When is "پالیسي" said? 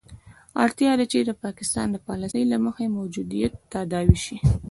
2.07-2.43